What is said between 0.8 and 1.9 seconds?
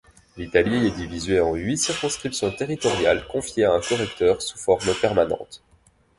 est divisée en huit